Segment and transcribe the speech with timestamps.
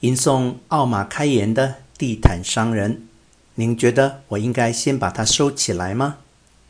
[0.00, 3.06] 吟诵奥马开言的地毯商人，
[3.56, 6.16] 您觉得我应该先把它收起来吗？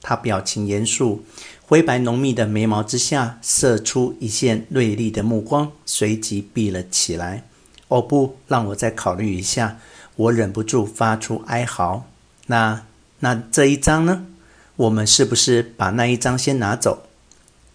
[0.02, 1.24] 他表情严肃，
[1.62, 7.44] 灰白浓密的眉毛之下射出一线锐利的目光，随即闭了起来。
[7.86, 9.78] 哦不，让我再考虑一下。
[10.16, 12.06] 我忍不住发出哀嚎。
[12.46, 12.84] 那
[13.20, 14.26] 那这一张呢？
[14.74, 17.04] 我们是不是把那一张先拿走？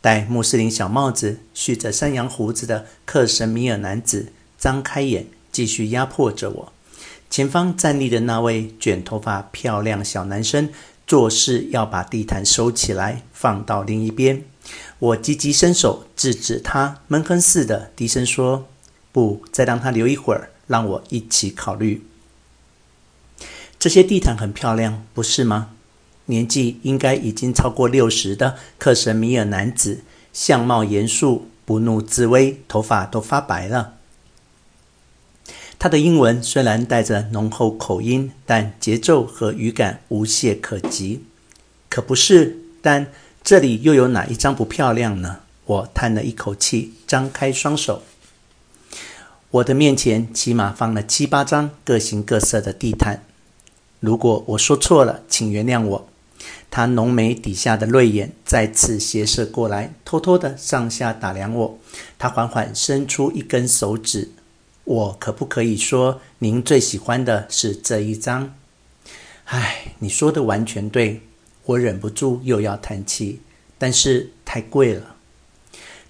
[0.01, 6.73] 戴穆斯林小帽子、蓄着山羊胡子的克什米尔男子张开眼，继续压迫着我。
[7.29, 10.67] 前方站立的那位卷头发漂亮小男生，
[11.07, 14.43] 作势要把地毯收起来，放到另一边。
[14.99, 18.67] 我急急伸手制止他，闷哼似的低声说
[19.13, 22.05] ：“不，再让他留一会儿，让我一起考虑。”
[23.79, 25.69] 这些地毯很漂亮，不是吗？
[26.25, 30.01] 年纪应该已经超过六十的克什米尔男子，
[30.33, 33.94] 相貌严肃，不怒自威，头发都发白了。
[35.85, 41.23] 他的英文虽然带着浓厚口音，但节奏和语感无懈可击。
[41.89, 43.05] 可不是，但
[43.43, 45.41] 这里又有哪一张不漂亮呢？
[45.65, 48.01] 我叹了一口气，张开双手。
[49.51, 53.21] 我的面前起码放了七八张各形各色的地毯。
[53.99, 56.09] 如果我说错了，请原谅我。
[56.71, 61.77] 他浓眉底下的泪眼再次斜射过来，偷偷的上下打量我。
[62.17, 64.31] 他缓缓伸出一根手指。
[64.85, 68.55] 我可不可以说，您最喜欢的是这一张？
[69.45, 71.21] 唉，你说的完全对。
[71.65, 73.41] 我忍不住又要叹气，
[73.79, 75.15] 但是太贵了。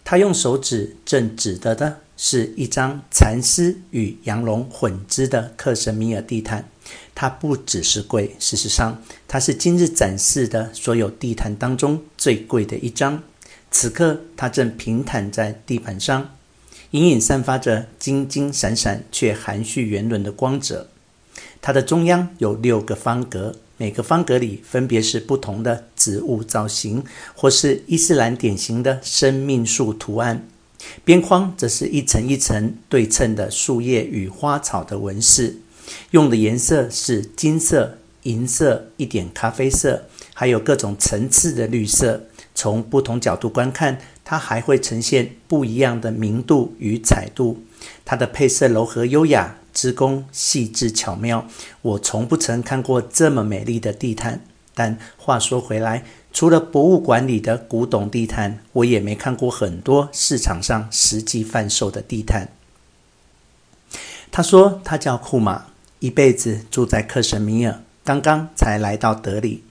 [0.03, 6.70] 他用手指正指着的是一张蚕丝与羊绒混织的克什米尔地毯。
[7.16, 13.23] 它不只是贵，事实上，它是今日展示的所有地毯当中最贵的一张。
[13.72, 16.30] 此刻，它正平躺在地板上。
[16.92, 20.88] 隐隐散发着金金闪闪却含蓄圆润的光泽。
[21.62, 27.03] 它的中央有六个方格，每个方格里分别是不同的植物造型，
[27.36, 30.47] 或是伊斯兰典型的生命树图案。
[31.03, 35.57] 边框则是一层一层对称的树叶与花草的纹饰。
[36.12, 42.25] 用的颜色是金色、银色、一点咖啡色，还有各种层次的绿色。
[42.53, 47.63] 从不同角度观看，它还会呈现不一样的明度与彩度。
[48.03, 51.47] 它的配色柔和优雅，织工细致巧妙。
[51.84, 54.41] 我从不曾看过这么美丽的地毯。
[54.74, 56.03] 但话说回来，
[56.34, 62.50] 除了博物馆里的古董地毯，我也没看过很多市场上实际贩售的地毯。
[64.31, 65.68] 他说他叫库马，
[66.00, 69.63] 一辈子住在克什米尔，刚刚才来到德里。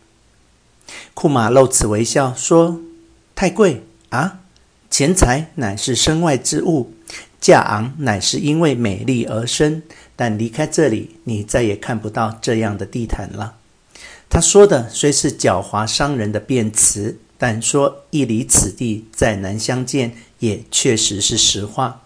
[1.12, 2.80] 库马露齿微笑说
[3.36, 4.40] ：“太贵啊！
[4.94, 6.94] 钱财乃是身外之物，
[7.40, 9.82] 价昂乃是因为美丽而生。
[10.14, 13.56] 但离开这里，你再也看不到这样的地毯了。”
[14.30, 22.02] 他说的虽是狡猾商人的辩词，但说一离此地再难相见，也确实是实话。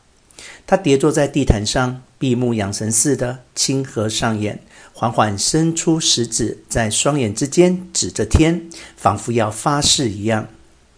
[0.67, 4.63] 他跌坐在地毯上，闭目养神似的轻合上眼。
[4.95, 10.49] 缓缓伸出食指，在双眼之间指着天，仿佛要发誓一样。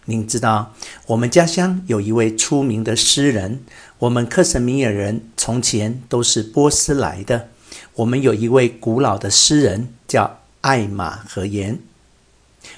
[0.07, 0.75] 您知道，
[1.07, 3.63] 我们家乡有一位出名的诗人。
[3.99, 7.51] 我们克什米尔人从前都是波斯来的。
[7.97, 11.79] 我们有一位古老的诗人，叫艾玛和言。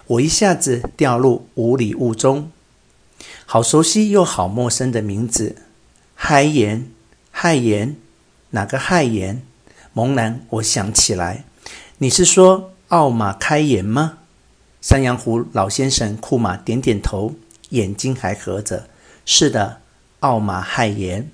[0.07, 2.51] 我一下子掉入雾里雾中，
[3.47, 5.57] 好熟悉又好陌生的名字，
[6.15, 6.89] 嗨言，
[7.31, 7.97] 嗨言，
[8.51, 9.43] 哪个嗨言？
[9.95, 11.45] 猛然，我想起来，
[11.99, 14.19] 你是说奥马开言吗？
[14.83, 17.37] 山羊胡老先生库马点点头，
[17.69, 18.89] 眼睛还合着。
[19.25, 19.81] 是的，
[20.19, 21.31] 奥马亥言。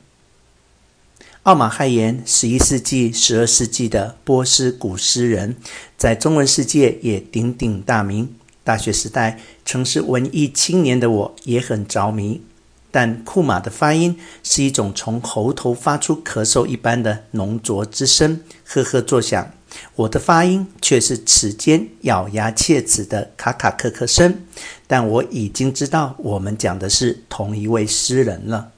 [1.45, 5.57] 奥马亥言，十一世纪、十二世纪的波斯古诗人，
[5.97, 8.35] 在中文世界也鼎鼎大名。
[8.63, 12.43] 大学时代，曾是文艺青年的我，也很着迷。
[12.91, 19.51] 但库马的发音是一种从喉头发出咳嗽一般的浓浊之声，呵呵作响。
[19.97, 24.43] 我的发音却是齿间咬牙切齿的卡卡克克声。
[24.87, 28.73] 但我已经知道，我们讲的是同一位诗人了。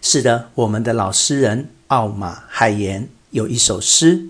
[0.00, 4.26] 是的，我们的老诗人奥马海岩有一首诗。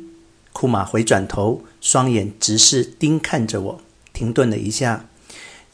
[0.52, 3.80] 库马回转头，双眼直视盯看着我，
[4.12, 5.06] 停顿了一下。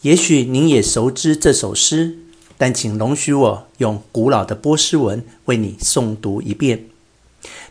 [0.03, 2.19] 也许您也熟知这首诗。
[2.61, 6.87] 但请容许我用古老的波斯文为你诵读一遍。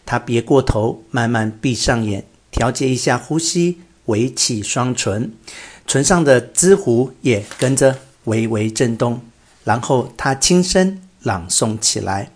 [0.06, 5.32] 他别过头，慢慢闭上眼，调节一下呼吸，微起双唇，
[5.86, 9.22] 唇上的脂壶也跟着微微震动。
[9.64, 12.32] 然后他轻声朗诵起来：“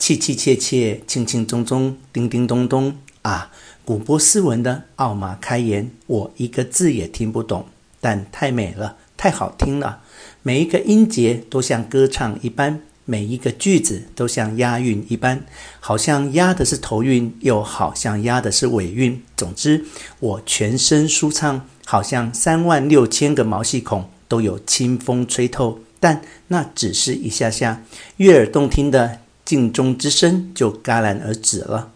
[0.00, 3.52] 凄凄切切，轻轻松松，叮叮咚咚啊！
[3.84, 7.66] 古波斯文的奥马开言，我一个字也听不懂，
[8.00, 10.00] 但太美了，太好听了。
[10.42, 15.44] 每一个音节都像歌唱一般，每一个句子都像押韵一般，
[15.80, 19.20] 好像押的是头韵，又好像押的是尾韵。
[19.36, 19.84] 总之，
[20.20, 25.80] 我全身舒畅，好像三万六千个毛细孔都有清风吹透。
[25.98, 27.82] 但那只是一下下，
[28.16, 31.92] 悦耳动听的镜中之声就戛然而止了。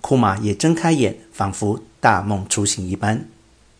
[0.00, 3.28] 库玛也睁开眼，仿佛大梦初醒一般。